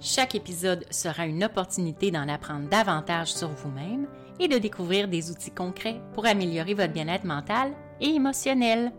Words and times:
Chaque 0.00 0.36
épisode 0.36 0.84
sera 0.90 1.26
une 1.26 1.42
opportunité 1.42 2.12
d'en 2.12 2.28
apprendre 2.28 2.68
davantage 2.68 3.32
sur 3.32 3.48
vous-même 3.48 4.06
et 4.38 4.46
de 4.46 4.58
découvrir 4.58 5.08
des 5.08 5.30
outils 5.30 5.50
concrets 5.50 6.00
pour 6.14 6.26
améliorer 6.26 6.74
votre 6.74 6.92
bien-être 6.92 7.24
mental 7.24 7.72
et 8.00 8.10
émotionnel. 8.10 8.92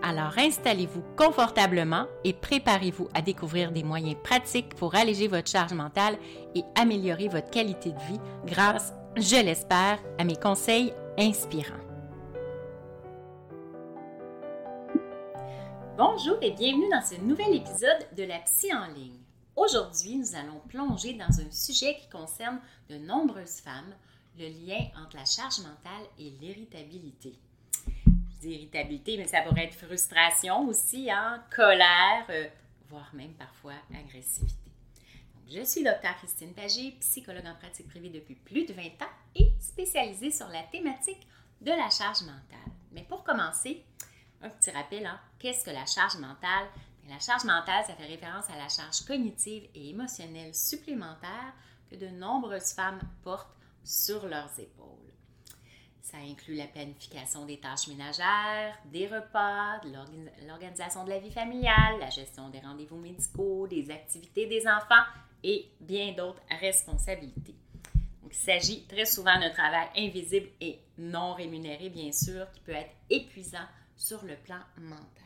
Alors 0.00 0.38
installez-vous 0.38 1.02
confortablement 1.16 2.06
et 2.22 2.32
préparez-vous 2.32 3.08
à 3.14 3.22
découvrir 3.22 3.72
des 3.72 3.82
moyens 3.82 4.16
pratiques 4.22 4.74
pour 4.76 4.94
alléger 4.94 5.26
votre 5.26 5.50
charge 5.50 5.72
mentale 5.72 6.16
et 6.54 6.62
améliorer 6.76 7.28
votre 7.28 7.50
qualité 7.50 7.90
de 7.90 8.00
vie 8.00 8.20
grâce, 8.46 8.92
je 9.16 9.44
l'espère, 9.44 9.98
à 10.18 10.24
mes 10.24 10.36
conseils 10.36 10.92
inspirants. 11.18 11.74
Bonjour 15.98 16.36
et 16.40 16.52
bienvenue 16.52 16.88
dans 16.90 17.02
ce 17.02 17.20
nouvel 17.20 17.54
épisode 17.54 18.06
de 18.16 18.24
la 18.24 18.38
Psy 18.38 18.72
en 18.72 18.92
ligne. 18.92 19.21
Aujourd'hui, 19.54 20.16
nous 20.16 20.34
allons 20.34 20.60
plonger 20.68 21.12
dans 21.12 21.40
un 21.40 21.50
sujet 21.50 21.96
qui 21.96 22.08
concerne 22.08 22.58
de 22.88 22.96
nombreuses 22.96 23.60
femmes, 23.60 23.94
le 24.38 24.48
lien 24.48 24.88
entre 24.96 25.16
la 25.16 25.26
charge 25.26 25.58
mentale 25.58 26.06
et 26.18 26.30
l'irritabilité. 26.40 27.34
Je 27.86 28.40
dis 28.40 28.54
irritabilité, 28.54 29.18
mais 29.18 29.26
ça 29.26 29.42
pourrait 29.42 29.66
être 29.66 29.74
frustration 29.74 30.66
aussi, 30.66 31.10
hein, 31.10 31.44
colère, 31.54 32.24
euh, 32.30 32.48
voire 32.88 33.14
même 33.14 33.34
parfois 33.34 33.74
agressivité. 33.94 34.70
je 35.50 35.62
suis 35.64 35.84
Dr. 35.84 36.16
Christine 36.16 36.54
Pagé, 36.54 36.92
psychologue 37.00 37.46
en 37.46 37.54
pratique 37.54 37.88
privée 37.88 38.08
depuis 38.08 38.36
plus 38.36 38.64
de 38.64 38.72
20 38.72 38.82
ans 38.82 39.12
et 39.34 39.52
spécialisée 39.60 40.30
sur 40.30 40.48
la 40.48 40.62
thématique 40.62 41.26
de 41.60 41.72
la 41.72 41.90
charge 41.90 42.22
mentale. 42.22 42.72
Mais 42.92 43.02
pour 43.02 43.22
commencer, 43.22 43.84
un 44.40 44.48
petit 44.48 44.70
rappel, 44.70 45.04
hein, 45.04 45.20
qu'est-ce 45.38 45.64
que 45.64 45.70
la 45.70 45.84
charge 45.84 46.16
mentale? 46.16 46.68
La 47.08 47.18
charge 47.18 47.44
mentale, 47.44 47.84
ça 47.86 47.94
fait 47.94 48.06
référence 48.06 48.48
à 48.48 48.56
la 48.56 48.68
charge 48.68 49.04
cognitive 49.06 49.68
et 49.74 49.90
émotionnelle 49.90 50.54
supplémentaire 50.54 51.52
que 51.90 51.96
de 51.96 52.08
nombreuses 52.08 52.72
femmes 52.72 53.00
portent 53.22 53.56
sur 53.84 54.26
leurs 54.26 54.58
épaules. 54.58 54.88
Ça 56.00 56.16
inclut 56.18 56.56
la 56.56 56.66
planification 56.66 57.46
des 57.46 57.58
tâches 57.58 57.88
ménagères, 57.88 58.76
des 58.86 59.06
repas, 59.06 59.80
l'organisation 60.46 61.04
de 61.04 61.10
la 61.10 61.18
vie 61.18 61.30
familiale, 61.30 61.98
la 62.00 62.10
gestion 62.10 62.48
des 62.50 62.60
rendez-vous 62.60 62.96
médicaux, 62.96 63.66
des 63.66 63.90
activités 63.90 64.46
des 64.46 64.66
enfants 64.66 65.04
et 65.42 65.70
bien 65.80 66.12
d'autres 66.12 66.42
responsabilités. 66.60 67.56
il 68.24 68.34
s'agit 68.34 68.84
très 68.86 69.06
souvent 69.06 69.38
d'un 69.38 69.50
travail 69.50 69.88
invisible 69.96 70.48
et 70.60 70.80
non 70.98 71.34
rémunéré, 71.34 71.88
bien 71.88 72.12
sûr, 72.12 72.50
qui 72.52 72.60
peut 72.60 72.72
être 72.72 72.94
épuisant 73.10 73.66
sur 73.96 74.24
le 74.24 74.36
plan 74.36 74.60
mental. 74.78 75.21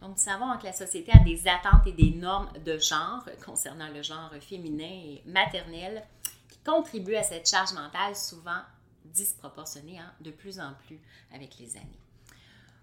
Donc, 0.00 0.10
nous 0.10 0.16
savons 0.16 0.56
que 0.58 0.64
la 0.64 0.72
société 0.72 1.12
a 1.12 1.18
des 1.18 1.48
attentes 1.48 1.86
et 1.86 1.92
des 1.92 2.10
normes 2.10 2.50
de 2.64 2.78
genre 2.78 3.24
concernant 3.44 3.88
le 3.88 4.02
genre 4.02 4.30
féminin 4.40 4.84
et 4.84 5.22
maternel 5.26 6.04
qui 6.50 6.58
contribuent 6.58 7.16
à 7.16 7.22
cette 7.22 7.48
charge 7.48 7.72
mentale 7.72 8.14
souvent 8.14 8.60
disproportionnée 9.04 9.98
hein, 9.98 10.12
de 10.20 10.30
plus 10.30 10.60
en 10.60 10.74
plus 10.86 11.00
avec 11.32 11.58
les 11.58 11.76
années. 11.76 12.00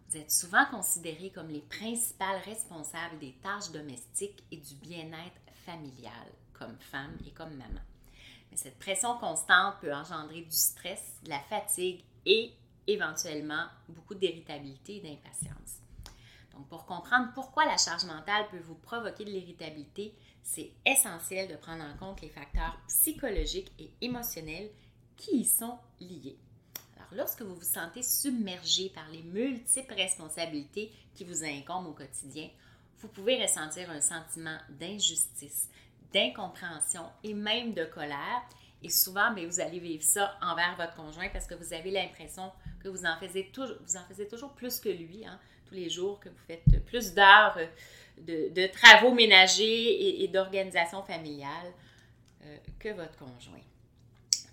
Vous 0.10 0.18
êtes 0.18 0.32
souvent 0.32 0.66
considérés 0.66 1.32
comme 1.32 1.50
les 1.50 1.62
principales 1.62 2.42
responsables 2.46 3.20
des 3.20 3.34
tâches 3.42 3.72
domestiques 3.72 4.44
et 4.52 4.58
du 4.58 4.76
bien-être 4.76 5.42
familial, 5.66 6.28
comme 6.54 6.78
femme 6.80 7.18
et 7.26 7.32
comme 7.32 7.56
maman. 7.56 7.82
Mais 8.52 8.58
cette 8.58 8.78
pression 8.78 9.18
constante 9.18 9.76
peut 9.82 9.94
engendrer 9.94 10.42
du 10.42 10.52
stress, 10.52 11.20
de 11.24 11.30
la 11.30 11.40
fatigue 11.40 12.04
et 12.26 12.54
éventuellement 12.86 13.66
beaucoup 13.90 14.16
d'irritabilité 14.16 14.98
et 14.98 15.02
d'impatience. 15.02 15.83
Donc, 16.54 16.68
pour 16.68 16.86
comprendre 16.86 17.32
pourquoi 17.34 17.66
la 17.66 17.78
charge 17.78 18.06
mentale 18.06 18.48
peut 18.52 18.60
vous 18.60 18.76
provoquer 18.76 19.26
de 19.26 19.32
l'irritabilité, 19.32 20.14
c'est 20.44 20.72
essentiel 20.86 21.48
de 21.48 21.56
prendre 21.56 21.84
en 21.84 21.98
compte 21.98 22.22
les 22.22 22.30
facteurs 22.30 22.78
psychologiques 22.88 23.72
et 23.80 23.92
émotionnels 24.02 24.70
qui 25.18 25.38
y 25.38 25.46
sont 25.46 25.78
liés. 26.00 26.38
Alors, 26.98 27.10
lorsque 27.14 27.42
vous 27.42 27.56
vous 27.56 27.64
sentez 27.64 28.04
submergé 28.04 28.90
par 28.90 29.08
les 29.10 29.24
multiples 29.24 29.94
responsabilités 29.94 30.92
qui 31.16 31.24
vous 31.24 31.44
incombent 31.44 31.88
au 31.88 31.94
quotidien, 31.94 32.50
vous 33.00 33.08
pouvez 33.08 33.42
ressentir 33.42 33.90
un 33.90 34.02
sentiment 34.02 34.58
d'injustice, 34.70 35.70
d'incompréhension 36.14 37.04
et 37.24 37.34
même 37.34 37.74
de 37.74 37.86
colère. 37.86 38.44
Et 38.82 38.90
souvent, 38.90 39.34
bien, 39.34 39.48
vous 39.48 39.60
allez 39.60 39.80
vivre 39.80 40.04
ça 40.04 40.38
envers 40.42 40.76
votre 40.78 40.96
conjoint 40.96 41.30
parce 41.30 41.48
que 41.48 41.56
vous 41.56 41.74
avez 41.74 41.92
l'impression 41.92 42.52
que 42.82 42.90
vous 42.90 43.06
en, 43.06 43.18
faisiez 43.18 43.52
toujours, 43.52 44.54
plus 44.54 44.80
que 44.80 44.90
lui. 44.90 45.26
Hein 45.26 45.40
les 45.74 45.90
jours, 45.90 46.20
que 46.20 46.30
vous 46.30 46.44
faites 46.48 46.64
plus 46.86 47.14
d'heures 47.14 47.58
euh, 47.58 48.50
de, 48.50 48.68
travaux 48.68 49.14
ménagers 49.14 50.24
et, 50.24 50.28
d'organisation 50.28 51.04
familiale 51.04 51.74
euh, 52.44 52.58
que 52.80 52.90
votre 52.90 53.18
conjoint. 53.18 53.62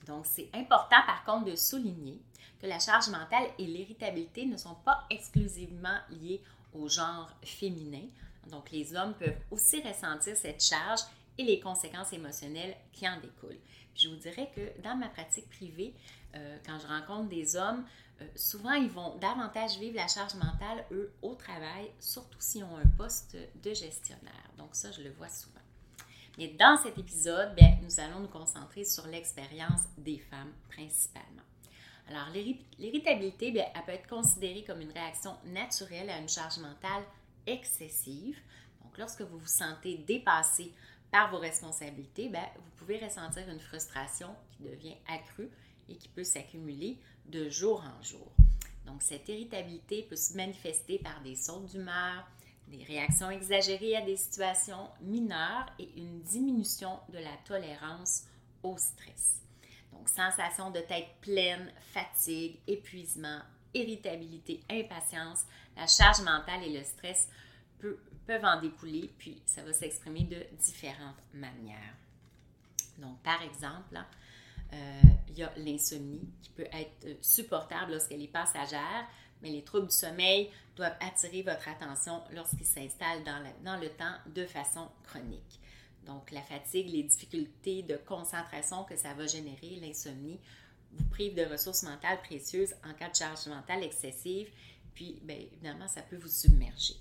Donc, 0.07 0.27
c'est 0.27 0.49
important 0.55 0.97
par 1.07 1.25
contre 1.25 1.51
de 1.51 1.57
souligner 1.57 2.19
que 2.61 2.67
la 2.67 2.79
charge 2.79 3.09
mentale 3.09 3.49
et 3.59 3.65
l'irritabilité 3.65 4.45
ne 4.47 4.57
sont 4.57 4.77
pas 4.85 5.05
exclusivement 5.11 5.99
liées 6.11 6.43
au 6.75 6.89
genre 6.89 7.31
féminin. 7.43 8.07
Donc, 8.51 8.71
les 8.71 8.95
hommes 8.95 9.15
peuvent 9.15 9.39
aussi 9.51 9.81
ressentir 9.83 10.37
cette 10.37 10.63
charge 10.63 11.01
et 11.39 11.43
les 11.43 11.61
conséquences 11.61 12.13
émotionnelles 12.13 12.77
qui 12.93 13.09
en 13.09 13.19
découlent. 13.21 13.61
je 13.95 14.09
vous 14.09 14.17
dirais 14.17 14.51
que 14.55 14.83
dans 14.83 14.97
ma 14.97 15.09
pratique 15.09 15.49
privée, 15.49 15.95
euh, 16.35 16.59
quand 16.65 16.79
je 16.79 16.87
rencontre 16.87 17.29
des 17.29 17.57
hommes, 17.57 17.85
euh, 18.21 18.25
souvent, 18.37 18.73
ils 18.73 18.91
vont 18.91 19.17
davantage 19.17 19.79
vivre 19.79 19.97
la 19.97 20.09
charge 20.09 20.35
mentale, 20.35 20.85
eux, 20.93 21.13
au 21.23 21.35
travail, 21.35 21.91
surtout 22.01 22.41
s'ils 22.41 22.65
ont 22.65 22.77
un 22.77 22.89
poste 22.97 23.37
de 23.63 23.75
gestionnaire. 23.75 24.51
Donc 24.59 24.75
ça, 24.75 24.91
je 24.93 25.03
le 25.03 25.11
vois 25.11 25.29
souvent. 25.29 25.61
Mais 26.39 26.49
dans 26.49 26.79
cet 26.83 26.99
épisode, 26.99 27.55
bien, 27.55 27.77
nous 27.83 28.01
allons 28.01 28.21
nous 28.21 28.29
concentrer 28.29 28.85
sur 28.85 29.07
l'expérience 29.07 29.83
des 29.99 30.19
femmes 30.19 30.53
principalement. 30.69 31.43
Alors, 32.09 32.29
l'irritabilité, 32.79 33.53
bien, 33.53 33.67
elle 33.75 33.85
peut 33.85 33.93
être 33.93 34.09
considérée 34.09 34.65
comme 34.65 34.81
une 34.81 34.91
réaction 34.91 35.37
naturelle 35.45 36.11
à 36.11 36.19
une 36.19 36.29
charge 36.29 36.59
mentale 36.59 37.05
excessive. 37.47 38.37
Donc, 38.83 38.99
lorsque 38.99 39.23
vous 39.23 39.39
vous 39.39 39.47
sentez 39.47 39.99
dépassé 39.99 40.75
par 41.11 41.31
vos 41.31 41.39
responsabilités, 41.39 42.29
bien, 42.29 42.47
vous 42.57 42.71
pouvez 42.77 42.99
ressentir 42.99 43.49
une 43.49 43.61
frustration 43.61 44.35
qui 44.51 44.65
devient 44.65 44.97
accrue 45.09 45.51
et 45.91 45.97
qui 45.97 46.09
peut 46.09 46.25
s'accumuler 46.25 46.98
de 47.27 47.48
jour 47.51 47.83
en 47.83 48.03
jour. 48.03 48.33
Donc, 48.87 49.03
cette 49.03 49.28
irritabilité 49.28 50.03
peut 50.03 50.16
se 50.16 50.34
manifester 50.34 50.98
par 50.98 51.21
des 51.22 51.37
sautes 51.37 51.66
d'humeur, 51.66 52.27
des 52.69 52.84
réactions 52.84 53.31
exagérées 53.31 53.97
à 53.97 54.03
des 54.03 54.16
situations 54.16 54.89
mineures 55.01 55.66
et 55.78 55.91
une 55.97 56.21
diminution 56.22 56.98
de 57.13 57.19
la 57.19 57.37
tolérance 57.45 58.25
au 58.63 58.77
stress. 58.78 59.42
Donc, 59.92 60.09
sensation 60.09 60.71
de 60.71 60.81
tête 60.81 61.09
pleine, 61.21 61.72
fatigue, 61.92 62.59
épuisement, 62.66 63.41
irritabilité, 63.75 64.60
impatience, 64.71 65.45
la 65.77 65.87
charge 65.87 66.22
mentale 66.22 66.65
et 66.65 66.78
le 66.78 66.84
stress 66.84 67.28
peuvent 68.27 68.45
en 68.45 68.60
découler, 68.60 69.13
puis 69.19 69.42
ça 69.47 69.63
va 69.63 69.72
s'exprimer 69.72 70.25
de 70.25 70.45
différentes 70.59 71.22
manières. 71.34 71.95
Donc, 72.98 73.19
par 73.22 73.42
exemple, 73.42 73.97
euh, 73.97 74.03
il 75.31 75.39
y 75.39 75.43
a 75.43 75.53
l'insomnie 75.57 76.28
qui 76.43 76.51
peut 76.51 76.67
être 76.72 77.07
euh, 77.07 77.15
supportable 77.21 77.93
lorsqu'elle 77.93 78.22
est 78.22 78.28
passagère, 78.28 79.07
mais 79.43 79.51
les 79.51 79.63
troubles 79.63 79.89
du 79.89 79.95
sommeil 79.95 80.51
doivent 80.77 80.97
attirer 81.01 81.43
votre 81.43 81.69
attention 81.69 82.22
lorsqu'ils 82.34 82.67
s'installent 82.67 83.25
dans, 83.25 83.43
dans, 83.65 83.81
le 83.81 83.89
temps 83.89 84.15
de 84.34 84.45
façon 84.45 84.89
chronique. 85.05 85.61
Donc, 86.07 86.31
la 86.31 86.43
fatigue, 86.43 86.91
les 86.91 87.03
difficultés 87.03 87.83
de 87.83 87.97
concentration 87.97 88.84
que 88.84 88.97
ça 88.97 89.15
va 89.15 89.27
générer, 89.27 89.78
l'insomnie, 89.81 90.41
vous 90.93 91.05
prive 91.05 91.34
de 91.34 91.45
ressources 91.45 91.84
mentales 91.84 92.21
précieuses 92.23 92.75
en 92.84 92.95
cas 92.95 93.09
de 93.09 93.15
charge 93.15 93.47
mentale 93.47 93.84
excessive. 93.84 94.51
Puis, 94.95 95.21
bien 95.23 95.37
évidemment, 95.37 95.89
ça 95.89 96.03
peut 96.03 96.16
vous 96.16 96.28
submerger. 96.28 96.95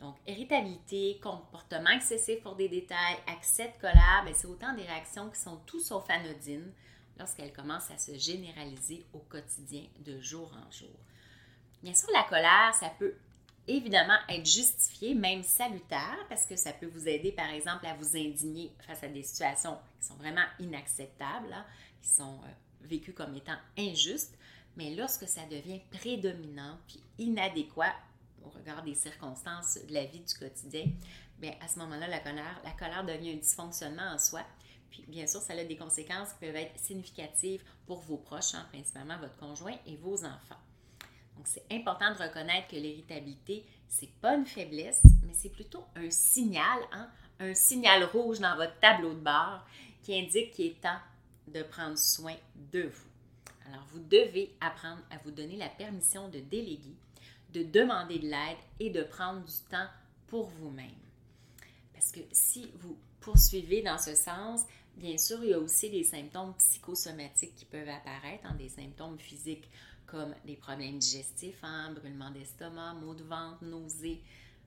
Donc, 0.00 0.16
irritabilité, 0.26 1.18
comportement 1.22 1.90
excessif 1.90 2.40
pour 2.42 2.54
des 2.54 2.68
détails, 2.68 3.16
accès 3.26 3.68
de 3.68 3.80
colère, 3.80 4.22
ben, 4.24 4.32
c'est 4.34 4.46
autant 4.46 4.72
des 4.74 4.82
réactions 4.82 5.28
qui 5.28 5.40
sont 5.40 5.56
tout 5.66 5.80
sauf 5.80 6.08
anodines 6.08 6.72
lorsqu'elles 7.18 7.52
commencent 7.52 7.90
à 7.90 7.98
se 7.98 8.16
généraliser 8.16 9.04
au 9.12 9.18
quotidien 9.18 9.82
de 10.04 10.20
jour 10.20 10.52
en 10.54 10.70
jour. 10.70 10.96
Bien 11.82 11.94
sûr, 11.94 12.08
la 12.12 12.24
colère, 12.24 12.74
ça 12.74 12.90
peut 12.98 13.14
évidemment 13.68 14.18
être 14.28 14.46
justifié, 14.46 15.14
même 15.14 15.42
salutaire, 15.42 16.18
parce 16.28 16.46
que 16.46 16.56
ça 16.56 16.72
peut 16.72 16.86
vous 16.86 17.06
aider, 17.06 17.32
par 17.32 17.50
exemple, 17.50 17.86
à 17.86 17.94
vous 17.94 18.16
indigner 18.16 18.72
face 18.86 19.02
à 19.02 19.08
des 19.08 19.22
situations 19.22 19.78
qui 20.00 20.06
sont 20.06 20.16
vraiment 20.16 20.44
inacceptables, 20.58 21.52
hein, 21.52 21.64
qui 22.02 22.08
sont 22.08 22.40
euh, 22.44 22.48
vécues 22.82 23.12
comme 23.12 23.34
étant 23.36 23.58
injustes. 23.76 24.36
Mais 24.76 24.94
lorsque 24.94 25.28
ça 25.28 25.42
devient 25.50 25.80
prédominant 25.90 26.78
puis 26.86 27.02
inadéquat 27.18 27.94
au 28.44 28.48
regard 28.48 28.82
des 28.82 28.94
circonstances 28.94 29.78
de 29.86 29.92
la 29.92 30.04
vie 30.04 30.20
du 30.20 30.34
quotidien, 30.34 30.86
bien, 31.38 31.52
à 31.60 31.68
ce 31.68 31.78
moment-là, 31.80 32.06
la 32.08 32.20
colère, 32.20 32.60
la 32.64 32.70
colère 32.70 33.04
devient 33.04 33.32
un 33.32 33.36
dysfonctionnement 33.36 34.14
en 34.14 34.18
soi. 34.18 34.42
Puis, 34.90 35.04
bien 35.08 35.26
sûr, 35.26 35.40
ça 35.40 35.52
a 35.52 35.64
des 35.64 35.76
conséquences 35.76 36.32
qui 36.32 36.46
peuvent 36.46 36.56
être 36.56 36.78
significatives 36.78 37.62
pour 37.86 38.00
vos 38.00 38.16
proches, 38.16 38.54
hein, 38.54 38.66
principalement 38.72 39.18
votre 39.18 39.36
conjoint 39.36 39.76
et 39.86 39.96
vos 39.96 40.24
enfants. 40.24 40.60
Donc, 41.36 41.46
c'est 41.46 41.64
important 41.70 42.12
de 42.12 42.18
reconnaître 42.18 42.68
que 42.68 42.76
l'irritabilité, 42.76 43.64
c'est 43.86 44.10
pas 44.20 44.34
une 44.34 44.46
faiblesse, 44.46 45.02
mais 45.24 45.32
c'est 45.32 45.50
plutôt 45.50 45.84
un 45.94 46.10
signal, 46.10 46.80
hein, 46.92 47.08
un 47.40 47.54
signal 47.54 48.04
rouge 48.04 48.40
dans 48.40 48.56
votre 48.56 48.78
tableau 48.80 49.14
de 49.14 49.20
bord 49.20 49.64
qui 50.02 50.18
indique 50.18 50.52
qu'il 50.52 50.66
est 50.66 50.80
temps 50.80 50.98
de 51.46 51.62
prendre 51.62 51.96
soin 51.96 52.34
de 52.72 52.82
vous. 52.82 53.08
Alors, 53.66 53.84
vous 53.92 54.00
devez 54.00 54.56
apprendre 54.60 55.02
à 55.10 55.18
vous 55.18 55.30
donner 55.30 55.56
la 55.56 55.68
permission 55.68 56.28
de 56.28 56.40
déléguer 56.40 56.96
de 57.52 57.62
demander 57.62 58.18
de 58.18 58.28
l'aide 58.28 58.58
et 58.78 58.90
de 58.90 59.02
prendre 59.02 59.44
du 59.44 59.58
temps 59.70 59.88
pour 60.26 60.48
vous-même. 60.48 60.90
Parce 61.92 62.12
que 62.12 62.20
si 62.30 62.70
vous 62.76 62.96
poursuivez 63.20 63.82
dans 63.82 63.98
ce 63.98 64.14
sens, 64.14 64.62
bien 64.98 65.16
sûr, 65.18 65.42
il 65.42 65.50
y 65.50 65.54
a 65.54 65.58
aussi 65.58 65.90
des 65.90 66.04
symptômes 66.04 66.54
psychosomatiques 66.58 67.54
qui 67.54 67.64
peuvent 67.64 67.88
apparaître, 67.88 68.44
hein, 68.44 68.54
des 68.58 68.68
symptômes 68.68 69.18
physiques 69.18 69.68
comme 70.06 70.34
des 70.44 70.56
problèmes 70.56 70.98
digestifs, 70.98 71.62
hein, 71.62 71.92
brûlement 71.92 72.30
d'estomac, 72.30 72.94
maux 72.94 73.14
de 73.14 73.24
ventre, 73.24 73.62
nausées, 73.62 74.22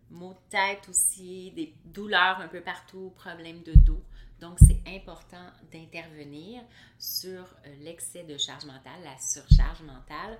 maux 0.09 0.33
de 0.33 0.49
tête 0.49 0.87
aussi, 0.89 1.51
des 1.51 1.73
douleurs 1.85 2.39
un 2.39 2.47
peu 2.47 2.61
partout, 2.61 3.11
problèmes 3.15 3.63
de 3.63 3.73
dos. 3.73 4.03
Donc, 4.39 4.57
c'est 4.59 4.81
important 4.87 5.45
d'intervenir 5.71 6.63
sur 6.97 7.41
euh, 7.41 7.75
l'excès 7.81 8.23
de 8.23 8.37
charge 8.37 8.65
mentale, 8.65 9.01
la 9.03 9.17
surcharge 9.19 9.81
mentale, 9.81 10.39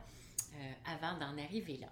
euh, 0.56 0.74
avant 0.86 1.18
d'en 1.20 1.38
arriver 1.38 1.78
là 1.78 1.88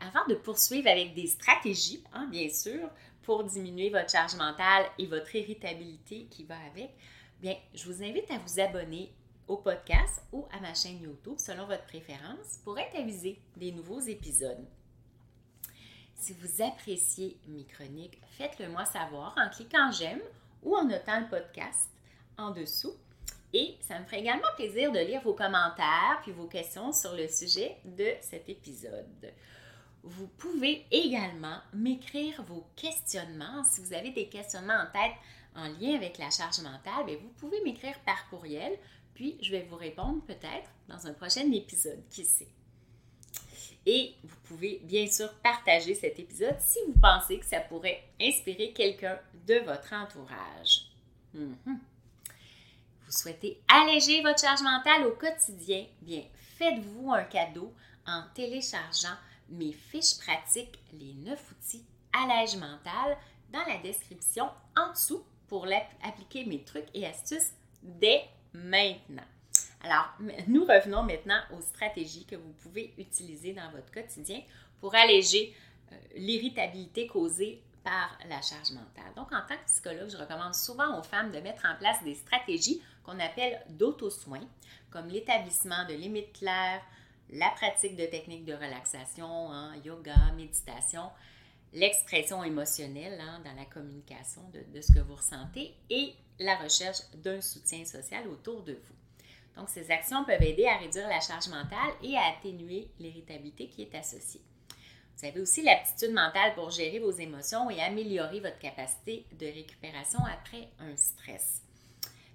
avant 0.00 0.26
de 0.28 0.34
poursuivre 0.34 0.88
avec 0.88 1.14
des 1.14 1.26
stratégies, 1.26 2.02
hein, 2.12 2.26
bien 2.30 2.48
sûr, 2.48 2.88
pour 3.24 3.44
diminuer 3.44 3.90
votre 3.90 4.10
charge 4.10 4.36
mentale 4.36 4.86
et 4.98 5.06
votre 5.06 5.34
irritabilité 5.34 6.26
qui 6.30 6.44
va 6.44 6.56
avec, 6.72 6.90
bien, 7.40 7.56
je 7.74 7.84
vous 7.84 8.02
invite 8.02 8.30
à 8.30 8.38
vous 8.38 8.60
abonner 8.60 9.12
au 9.48 9.56
podcast 9.56 10.22
ou 10.32 10.46
à 10.52 10.60
ma 10.60 10.74
chaîne 10.74 11.02
YouTube 11.02 11.38
selon 11.38 11.66
votre 11.66 11.84
préférence 11.84 12.60
pour 12.64 12.78
être 12.78 12.96
avisé 12.96 13.38
des 13.56 13.72
nouveaux 13.72 14.00
épisodes. 14.00 14.64
Si 16.16 16.32
vous 16.32 16.62
appréciez 16.62 17.36
mes 17.48 17.64
chroniques, 17.64 18.20
faites-le 18.38 18.68
moi 18.68 18.84
savoir 18.84 19.34
en 19.36 19.50
cliquant 19.50 19.90
j'aime 19.90 20.22
ou 20.62 20.76
en 20.76 20.84
notant 20.84 21.20
le 21.20 21.28
podcast 21.28 21.90
en 22.38 22.50
dessous. 22.50 22.94
Et 23.52 23.76
ça 23.80 23.98
me 23.98 24.04
ferait 24.04 24.20
également 24.20 24.48
plaisir 24.56 24.90
de 24.90 24.98
lire 24.98 25.22
vos 25.22 25.34
commentaires 25.34 26.18
puis 26.22 26.32
vos 26.32 26.46
questions 26.46 26.92
sur 26.92 27.14
le 27.14 27.28
sujet 27.28 27.76
de 27.84 28.08
cet 28.20 28.48
épisode. 28.48 29.32
Vous 30.06 30.26
pouvez 30.26 30.84
également 30.90 31.58
m'écrire 31.72 32.42
vos 32.42 32.66
questionnements. 32.76 33.64
Si 33.64 33.80
vous 33.80 33.94
avez 33.94 34.10
des 34.10 34.28
questionnements 34.28 34.74
en 34.82 34.92
tête 34.92 35.16
en 35.56 35.68
lien 35.68 35.94
avec 35.94 36.18
la 36.18 36.30
charge 36.30 36.60
mentale, 36.60 37.06
bien, 37.06 37.16
vous 37.16 37.32
pouvez 37.38 37.62
m'écrire 37.62 37.98
par 38.04 38.28
courriel, 38.28 38.78
puis 39.14 39.38
je 39.40 39.50
vais 39.50 39.62
vous 39.62 39.76
répondre 39.76 40.22
peut-être 40.26 40.68
dans 40.88 41.06
un 41.06 41.14
prochain 41.14 41.50
épisode, 41.50 42.02
qui 42.10 42.24
sait. 42.26 42.48
Et 43.86 44.14
vous 44.22 44.36
pouvez 44.44 44.80
bien 44.84 45.06
sûr 45.06 45.32
partager 45.42 45.94
cet 45.94 46.18
épisode 46.18 46.60
si 46.60 46.78
vous 46.86 46.98
pensez 47.00 47.38
que 47.38 47.46
ça 47.46 47.60
pourrait 47.60 48.02
inspirer 48.20 48.72
quelqu'un 48.72 49.18
de 49.46 49.54
votre 49.60 49.90
entourage. 49.94 50.90
Mhm. 51.32 51.56
Vous 53.06 53.12
souhaitez 53.12 53.58
alléger 53.68 54.20
votre 54.20 54.40
charge 54.40 54.62
mentale 54.62 55.06
au 55.06 55.12
quotidien? 55.12 55.86
Bien, 56.02 56.24
faites-vous 56.58 57.10
un 57.12 57.24
cadeau 57.24 57.72
en 58.06 58.22
téléchargeant 58.34 59.16
mes 59.48 59.72
fiches 59.72 60.18
pratiques, 60.18 60.78
les 60.92 61.14
neuf 61.14 61.52
outils 61.52 61.84
allège 62.12 62.56
mental, 62.56 63.16
dans 63.52 63.64
la 63.66 63.78
description 63.78 64.48
en 64.76 64.92
dessous 64.92 65.24
pour 65.48 65.66
appliquer 66.02 66.44
mes 66.44 66.62
trucs 66.62 66.88
et 66.94 67.06
astuces 67.06 67.52
dès 67.82 68.24
maintenant. 68.52 69.22
Alors, 69.82 70.14
nous 70.48 70.64
revenons 70.64 71.02
maintenant 71.02 71.40
aux 71.56 71.60
stratégies 71.60 72.24
que 72.24 72.36
vous 72.36 72.52
pouvez 72.62 72.94
utiliser 72.98 73.52
dans 73.52 73.70
votre 73.70 73.90
quotidien 73.92 74.40
pour 74.80 74.94
alléger 74.94 75.54
euh, 75.92 75.96
l'irritabilité 76.16 77.06
causée 77.06 77.62
par 77.84 78.18
la 78.28 78.40
charge 78.40 78.70
mentale. 78.70 79.12
Donc, 79.14 79.30
en 79.32 79.42
tant 79.46 79.56
que 79.56 79.66
psychologue, 79.66 80.08
je 80.08 80.16
recommande 80.16 80.54
souvent 80.54 80.98
aux 80.98 81.02
femmes 81.02 81.30
de 81.30 81.38
mettre 81.40 81.66
en 81.66 81.76
place 81.76 82.02
des 82.02 82.14
stratégies 82.14 82.80
qu'on 83.04 83.20
appelle 83.20 83.60
d'auto-soins, 83.68 84.48
comme 84.90 85.08
l'établissement 85.08 85.86
de 85.86 85.92
limites 85.92 86.32
claires, 86.32 86.80
la 87.30 87.50
pratique 87.50 87.96
de 87.96 88.06
techniques 88.06 88.44
de 88.44 88.54
relaxation, 88.54 89.50
hein, 89.50 89.74
yoga, 89.84 90.32
méditation, 90.36 91.10
l'expression 91.72 92.44
émotionnelle 92.44 93.20
hein, 93.20 93.40
dans 93.44 93.54
la 93.54 93.64
communication 93.64 94.42
de, 94.52 94.80
ce 94.80 94.92
que 94.92 95.00
vous 95.00 95.16
ressentez 95.16 95.74
et 95.90 96.14
la 96.38 96.56
recherche 96.56 96.98
d'un 97.22 97.40
soutien 97.40 97.84
social 97.84 98.28
autour 98.28 98.62
de 98.62 98.74
vous. 98.74 98.94
Donc, 99.56 99.68
ces 99.68 99.90
actions 99.90 100.24
peuvent 100.24 100.42
aider 100.42 100.66
à 100.66 100.78
réduire 100.78 101.08
la 101.08 101.20
charge 101.20 101.48
mentale 101.48 101.92
et 102.02 102.16
à 102.16 102.36
atténuer 102.36 102.88
l'irritabilité 102.98 103.68
qui 103.68 103.82
est 103.82 103.94
associée. 103.94 104.40
Vous 105.16 105.26
avez 105.26 105.40
aussi 105.40 105.62
l'aptitude 105.62 106.12
mentale 106.12 106.54
pour 106.54 106.70
gérer 106.70 106.98
vos 106.98 107.12
émotions 107.12 107.70
et 107.70 107.80
améliorer 107.80 108.40
votre 108.40 108.58
capacité 108.58 109.26
de 109.38 109.46
récupération 109.46 110.18
après 110.24 110.68
un 110.80 110.96
stress. 110.96 111.62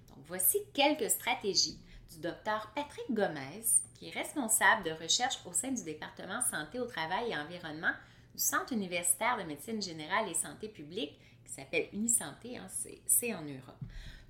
Donc, 0.10 0.20
voici 0.28 0.60
quelques 0.74 1.10
stratégies 1.10 1.78
du 2.12 2.20
docteur 2.20 2.72
Patrick 2.74 3.12
Gomez, 3.12 3.64
qui 4.00 4.08
est 4.08 4.12
responsable 4.12 4.84
de 4.84 4.92
recherche 4.92 5.40
au 5.46 5.52
sein 5.52 5.72
du 5.72 5.84
département 5.84 6.42
santé 6.42 6.80
au 6.80 6.86
travail 6.86 7.32
et 7.32 7.38
environnement 7.38 7.92
du 8.34 8.42
Centre 8.42 8.72
universitaire 8.72 9.38
de 9.38 9.44
médecine 9.44 9.82
générale 9.82 10.30
et 10.30 10.34
santé 10.34 10.70
publique, 10.70 11.20
qui 11.46 11.52
s'appelle 11.52 11.90
Unisanté, 11.92 12.58
hein, 12.58 12.68
c'est 13.06 13.36
en 13.36 13.42
Europe. 13.42 13.80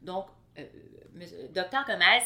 Donc, 0.02 0.26
euh, 0.58 0.66
docteur 1.54 1.86
Gomez 1.86 2.24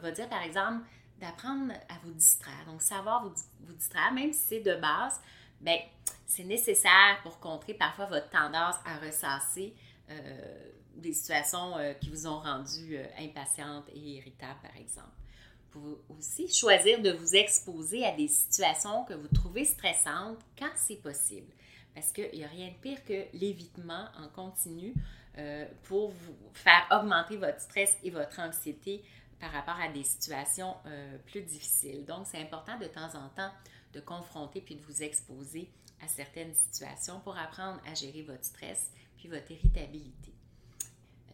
va, 0.00 0.10
dire, 0.10 0.28
par 0.30 0.42
exemple, 0.42 0.86
d'apprendre 1.20 1.74
à 1.74 1.98
vous 2.04 2.12
distraire. 2.12 2.64
Donc, 2.66 2.80
savoir 2.80 3.24
vous, 3.24 3.34
distraire, 3.74 4.12
même 4.12 4.32
si 4.32 4.40
c'est 4.40 4.60
de 4.60 4.74
base, 4.76 5.20
bien, 5.60 5.78
c'est 6.26 6.44
nécessaire 6.44 7.20
pour 7.22 7.38
contrer 7.38 7.74
parfois 7.74 8.06
votre 8.06 8.30
tendance 8.30 8.76
à 8.86 8.96
ressasser 9.04 9.74
euh, 10.08 10.70
des 10.94 11.12
situations 11.12 11.76
euh, 11.76 11.92
qui 11.94 12.08
vous 12.08 12.26
ont 12.26 12.38
rendu 12.38 12.98
impatiente 13.18 13.84
et 13.92 13.98
irritable, 13.98 14.60
par 14.62 14.76
exemple. 14.76 15.10
Vous 15.70 15.80
pouvez 15.80 15.96
aussi 16.18 16.48
choisir 16.48 17.00
de 17.02 17.10
vous 17.10 17.34
exposer 17.34 18.04
à 18.04 18.12
des 18.12 18.28
situations 18.28 19.04
que 19.04 19.14
vous 19.14 19.28
trouvez 19.28 19.64
stressantes 19.64 20.38
quand 20.58 20.70
c'est 20.76 21.02
possible. 21.02 21.52
Parce 21.94 22.12
qu'il 22.12 22.30
n'y 22.32 22.44
a 22.44 22.48
rien 22.48 22.68
de 22.68 22.76
pire 22.80 23.04
que 23.04 23.24
l'évitement 23.34 24.06
en 24.18 24.28
continu 24.28 24.94
euh, 25.36 25.66
pour 25.84 26.10
vous 26.10 26.36
faire 26.54 26.86
augmenter 26.90 27.36
votre 27.36 27.60
stress 27.60 27.96
et 28.02 28.10
votre 28.10 28.40
anxiété 28.40 29.02
par 29.40 29.52
rapport 29.52 29.78
à 29.80 29.88
des 29.88 30.02
situations 30.02 30.74
euh, 30.86 31.18
plus 31.26 31.42
difficiles. 31.42 32.04
Donc, 32.04 32.26
c'est 32.26 32.40
important 32.40 32.78
de 32.78 32.86
temps 32.86 33.14
en 33.14 33.28
temps 33.30 33.52
de 33.92 34.00
confronter 34.00 34.60
puis 34.60 34.74
de 34.74 34.82
vous 34.82 35.02
exposer 35.02 35.70
à 36.02 36.08
certaines 36.08 36.54
situations 36.54 37.20
pour 37.20 37.36
apprendre 37.36 37.80
à 37.86 37.94
gérer 37.94 38.22
votre 38.22 38.44
stress 38.44 38.90
puis 39.16 39.28
votre 39.28 39.50
irritabilité. 39.50 40.32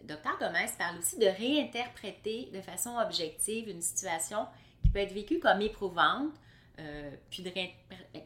Dr 0.04 0.38
Gomez 0.38 0.70
parle 0.78 0.98
aussi 0.98 1.18
de 1.18 1.26
réinterpréter 1.26 2.50
de 2.52 2.60
façon 2.60 2.96
objective 2.98 3.68
une 3.68 3.80
situation 3.80 4.46
qui 4.82 4.90
peut 4.90 4.98
être 4.98 5.12
vécue 5.12 5.38
comme 5.38 5.60
éprouvante, 5.62 6.32
euh, 6.78 7.10
puis 7.30 7.42
de 7.42 7.50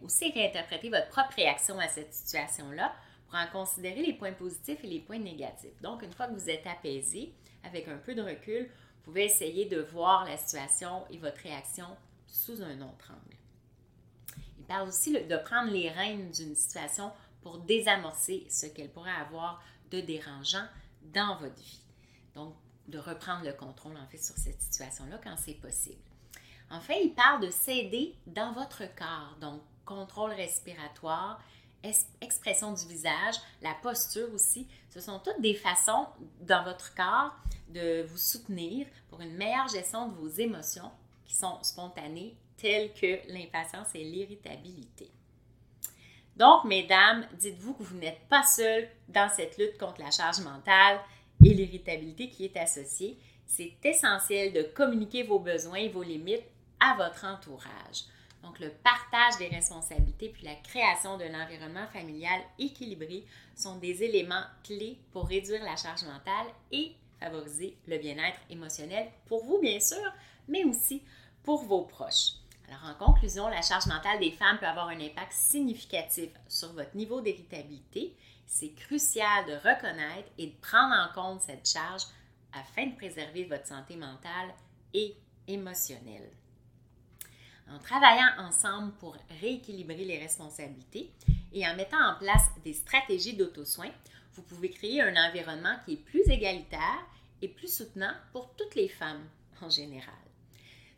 aussi 0.03 0.33
réinterpréter 0.33 0.91
votre 0.91 1.09
propre 1.09 1.35
réaction 1.37 1.79
à 1.79 1.89
cette 1.89 2.13
situation-là 2.13 2.95
pour 3.29 3.39
en 3.39 3.47
considérer 3.53 4.03
les 4.03 4.15
points 4.15 4.33
positifs 4.33 4.83
et 4.83 4.87
les 4.87 5.01
points 5.01 5.19
négatifs. 5.19 5.81
Donc, 5.83 6.03
une 6.03 6.13
fois 6.13 6.27
que 6.27 6.33
vous 6.33 6.51
êtes 6.51 6.67
apaisé, 6.67 7.33
avec 7.63 7.89
un 7.89 7.99
peu 7.99 8.15
de 8.15 8.23
recul, 8.23 8.65
vous 8.65 9.03
pouvez 9.05 9.25
essayer 9.25 9.67
de 9.67 9.81
voir 9.81 10.25
la 10.25 10.37
situation 10.37 11.05
et 11.11 11.19
votre 11.19 11.43
réaction 11.43 11.87
sous 12.27 12.63
un 12.63 12.81
autre 12.81 13.11
angle. 13.11 13.37
Il 14.59 14.65
parle 14.65 14.89
aussi 14.89 15.13
de 15.13 15.37
prendre 15.37 15.71
les 15.71 15.91
rênes 15.91 16.31
d'une 16.31 16.55
situation 16.55 17.13
pour 17.43 17.59
désamorcer 17.59 18.47
ce 18.51 18.67
qu'elle 18.67 18.91
pourrait 18.91 19.11
avoir 19.11 19.63
de 19.91 20.01
dérangeant 20.01 20.65
dans 21.03 21.37
votre 21.37 21.57
vie. 21.57 21.81
Donc, 22.35 22.55
de 22.87 22.99
reprendre 22.99 23.45
le 23.45 23.53
contrôle 23.53 23.97
en 23.97 24.07
fait 24.07 24.19
sur 24.19 24.37
cette 24.37 24.61
situation-là 24.61 25.21
quand 25.23 25.37
c'est 25.37 25.55
possible. 25.55 26.01
Enfin, 26.71 26.95
il 27.03 27.15
parle 27.15 27.43
de 27.43 27.51
s'aider 27.51 28.15
dans 28.27 28.53
votre 28.53 28.83
corps, 28.95 29.37
donc 29.41 29.63
contrôle 29.85 30.33
respiratoire, 30.33 31.41
expression 32.21 32.73
du 32.73 32.87
visage, 32.87 33.37
la 33.63 33.75
posture 33.75 34.33
aussi. 34.35 34.69
Ce 34.91 35.01
sont 35.01 35.19
toutes 35.21 35.41
des 35.41 35.55
façons 35.55 36.07
dans 36.41 36.65
votre 36.65 36.95
corps 36.95 37.35
de 37.69 38.03
vous 38.03 38.19
soutenir 38.19 38.87
pour 39.09 39.21
une 39.21 39.37
meilleure 39.37 39.69
gestion 39.69 40.09
de 40.09 40.15
vos 40.15 40.29
émotions 40.29 40.91
qui 41.25 41.35
sont 41.35 41.63
spontanées, 41.63 42.37
telles 42.57 42.93
que 42.95 43.21
l'impatience 43.33 43.89
et 43.95 44.05
l'irritabilité. 44.05 45.11
Donc, 46.39 46.65
mesdames, 46.65 47.27
dites-vous 47.37 47.75
que 47.75 47.83
vous 47.83 47.99
n'êtes 47.99 48.21
pas 48.29 48.45
seules 48.45 48.89
dans 49.09 49.29
cette 49.29 49.59
lutte 49.59 49.77
contre 49.77 50.01
la 50.01 50.13
charge 50.13 50.41
mentale 50.41 51.01
et 51.45 51.53
l'irritabilité 51.53 52.29
qui 52.29 52.45
est 52.45 52.57
associée. 52.57 53.19
C'est 53.45 53.75
essentiel 53.83 54.53
de 54.53 54.63
communiquer 54.63 55.25
vos 55.25 55.41
besoins 55.41 55.79
et 55.79 55.89
vos 55.89 56.03
limites 56.03 56.45
à 56.79 56.95
votre 56.97 57.25
entourage. 57.25 58.05
Donc, 58.45 58.61
le 58.61 58.71
partage 58.71 59.37
des 59.39 59.49
responsabilités 59.49 60.29
puis 60.29 60.45
la 60.45 60.55
création 60.55 61.19
d'un 61.19 61.35
environnement 61.43 61.89
familial 61.89 62.41
équilibré 62.59 63.25
sont 63.57 63.79
des 63.79 64.05
éléments 64.05 64.45
clés 64.63 65.01
pour 65.11 65.27
réduire 65.27 65.65
la 65.65 65.75
charge 65.75 66.05
mentale 66.05 66.47
et 66.71 66.93
favoriser 67.19 67.77
le 67.89 67.99
bien-être 67.99 68.39
émotionnel 68.49 69.09
pour 69.27 69.45
vous, 69.45 69.59
bien 69.59 69.81
sûr, 69.81 70.13
mais 70.47 70.65
aussi 70.65 71.03
pour 71.43 71.65
vos 71.65 71.83
proches. 71.83 72.35
En 72.71 72.95
conclusion, 72.95 73.49
la 73.49 73.63
charge 73.63 73.87
mentale 73.87 74.21
des 74.21 74.31
femmes 74.31 74.59
peut 74.59 74.67
avoir 74.67 74.89
un 74.89 75.01
impact 75.01 75.33
significatif 75.33 76.31
sur 76.49 76.73
votre 76.73 76.95
niveau 76.95 77.21
d'irritabilité. 77.21 78.15
C'est 78.47 78.75
crucial 78.75 79.47
de 79.47 79.55
reconnaître 79.55 80.29
et 80.37 80.47
de 80.49 80.57
prendre 80.61 80.95
en 80.95 81.13
compte 81.15 81.43
cette 81.43 81.69
charge 81.69 82.03
afin 82.53 82.87
de 82.87 82.95
préserver 82.95 83.45
votre 83.45 83.67
santé 83.67 83.97
mentale 83.97 84.55
et 84.93 85.17
émotionnelle. 85.47 86.31
En 87.71 87.79
travaillant 87.79 88.31
ensemble 88.39 88.93
pour 88.95 89.17
rééquilibrer 89.41 90.05
les 90.05 90.19
responsabilités 90.19 91.13
et 91.53 91.67
en 91.67 91.75
mettant 91.77 92.03
en 92.03 92.19
place 92.19 92.49
des 92.65 92.73
stratégies 92.73 93.37
d'auto-soin, 93.37 93.91
vous 94.35 94.43
pouvez 94.43 94.71
créer 94.71 95.03
un 95.03 95.29
environnement 95.29 95.77
qui 95.85 95.95
est 95.95 95.97
plus 95.97 96.27
égalitaire 96.29 97.07
et 97.43 97.49
plus 97.49 97.73
soutenant 97.73 98.15
pour 98.33 98.55
toutes 98.55 98.75
les 98.75 98.89
femmes 98.89 99.27
en 99.61 99.69
général. 99.69 100.28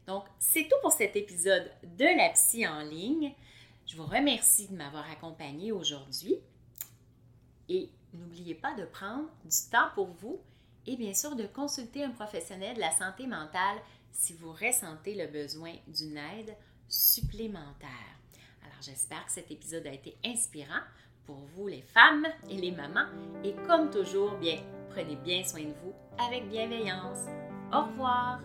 Donc, 0.07 0.25
c'est 0.39 0.65
tout 0.65 0.77
pour 0.83 0.93
cet 0.93 1.17
épisode 1.17 1.71
de 1.83 2.05
la 2.05 2.31
psy 2.31 2.67
en 2.67 2.83
ligne. 2.83 3.33
Je 3.87 3.97
vous 3.97 4.07
remercie 4.07 4.69
de 4.69 4.77
m'avoir 4.77 5.11
accompagné 5.11 5.73
aujourd'hui 5.73 6.37
et 7.69 7.89
n'oubliez 8.13 8.55
pas 8.55 8.75
de 8.75 8.85
prendre 8.85 9.29
du 9.45 9.71
temps 9.71 9.89
pour 9.95 10.09
vous 10.09 10.41
et 10.87 10.97
bien 10.97 11.15
sûr 11.15 11.37
de 11.37 11.47
consulter 11.47 12.05
un 12.05 12.11
professionnel 12.11 12.77
de 12.77 12.81
la 12.81 12.93
santé 12.93 13.27
mentale 13.27 13.79
si 14.13 14.33
vous 14.35 14.53
ressentez 14.53 15.15
le 15.15 15.27
besoin 15.27 15.73
d'une 15.87 16.17
aide 16.17 16.57
supplémentaire. 16.89 17.89
Alors 18.63 18.83
j'espère 18.83 19.25
que 19.27 19.33
cet 19.33 19.51
épisode 19.51 19.87
a 19.87 19.93
été 19.93 20.17
inspirant 20.25 20.83
pour 21.27 21.39
vous 21.55 21.69
les 21.69 21.83
femmes 21.83 22.27
et 22.49 22.57
les 22.57 22.73
mamans 22.73 23.07
et 23.45 23.55
comme 23.67 23.91
toujours, 23.91 24.35
bien, 24.39 24.59
prenez 24.91 25.17
bien 25.17 25.45
soin 25.45 25.63
de 25.63 25.75
vous 25.83 25.95
avec 26.19 26.49
bienveillance. 26.49 27.27
Au 27.73 27.83
revoir. 27.83 28.41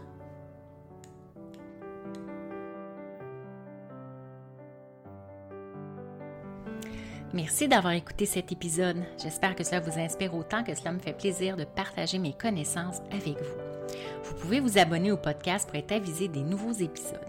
Merci 7.35 7.67
d'avoir 7.67 7.91
écouté 7.91 8.25
cet 8.25 8.53
épisode. 8.53 9.03
J'espère 9.21 9.57
que 9.57 9.63
cela 9.65 9.81
vous 9.81 9.99
inspire 9.99 10.33
autant 10.33 10.63
que 10.63 10.73
cela 10.73 10.93
me 10.93 10.99
fait 10.99 11.11
plaisir 11.11 11.57
de 11.57 11.65
partager 11.65 12.17
mes 12.17 12.31
connaissances 12.31 13.01
avec 13.11 13.35
vous. 13.37 13.59
Vous 14.23 14.35
pouvez 14.35 14.61
vous 14.61 14.77
abonner 14.77 15.11
au 15.11 15.17
podcast 15.17 15.67
pour 15.67 15.75
être 15.75 15.91
avisé 15.91 16.29
des 16.29 16.43
nouveaux 16.43 16.71
épisodes. 16.71 17.19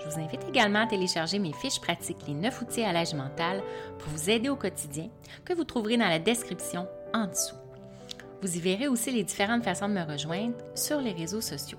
Je 0.00 0.08
vous 0.08 0.18
invite 0.18 0.40
également 0.48 0.84
à 0.84 0.86
télécharger 0.86 1.38
mes 1.38 1.52
fiches 1.52 1.82
pratiques, 1.82 2.26
les 2.26 2.32
9 2.32 2.62
outils 2.62 2.82
à 2.82 2.94
l'âge 2.94 3.12
mental, 3.12 3.62
pour 3.98 4.08
vous 4.08 4.30
aider 4.30 4.48
au 4.48 4.56
quotidien, 4.56 5.10
que 5.44 5.52
vous 5.52 5.64
trouverez 5.64 5.98
dans 5.98 6.08
la 6.08 6.18
description 6.18 6.88
en 7.12 7.26
dessous. 7.26 7.56
Vous 8.40 8.56
y 8.56 8.58
verrez 8.58 8.88
aussi 8.88 9.10
les 9.10 9.22
différentes 9.22 9.64
façons 9.64 9.90
de 9.90 9.94
me 9.94 10.10
rejoindre 10.10 10.56
sur 10.74 10.98
les 10.98 11.12
réseaux 11.12 11.42
sociaux. 11.42 11.78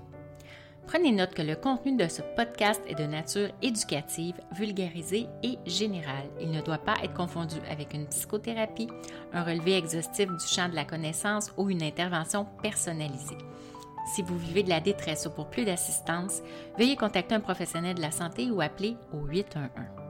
Prenez 0.86 1.12
note 1.12 1.34
que 1.34 1.42
le 1.42 1.56
contenu 1.56 1.96
de 1.96 2.08
ce 2.08 2.22
podcast 2.36 2.80
est 2.86 2.94
de 2.94 3.04
nature 3.04 3.48
éducative, 3.62 4.34
vulgarisée 4.52 5.26
et 5.42 5.58
générale. 5.66 6.28
Il 6.40 6.50
ne 6.50 6.60
doit 6.60 6.78
pas 6.78 6.96
être 7.02 7.14
confondu 7.14 7.56
avec 7.70 7.94
une 7.94 8.06
psychothérapie, 8.06 8.88
un 9.32 9.42
relevé 9.42 9.76
exhaustif 9.76 10.28
du 10.28 10.46
champ 10.46 10.68
de 10.68 10.74
la 10.74 10.84
connaissance 10.84 11.52
ou 11.56 11.70
une 11.70 11.82
intervention 11.82 12.46
personnalisée. 12.62 13.38
Si 14.14 14.22
vous 14.22 14.36
vivez 14.36 14.62
de 14.62 14.68
la 14.68 14.80
détresse 14.80 15.26
ou 15.26 15.30
pour 15.30 15.48
plus 15.48 15.64
d'assistance, 15.64 16.42
veuillez 16.78 16.96
contacter 16.96 17.34
un 17.34 17.40
professionnel 17.40 17.96
de 17.96 18.02
la 18.02 18.10
santé 18.10 18.50
ou 18.50 18.60
appeler 18.60 18.96
au 19.12 19.26
811. 19.26 20.03